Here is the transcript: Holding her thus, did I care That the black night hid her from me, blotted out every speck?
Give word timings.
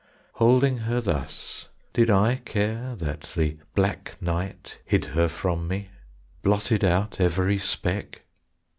Holding 0.33 0.79
her 0.79 0.99
thus, 0.99 1.69
did 1.93 2.09
I 2.09 2.41
care 2.43 2.95
That 2.95 3.21
the 3.37 3.57
black 3.75 4.19
night 4.19 4.79
hid 4.83 5.05
her 5.13 5.27
from 5.27 5.67
me, 5.67 5.89
blotted 6.41 6.83
out 6.83 7.19
every 7.21 7.59
speck? 7.59 8.23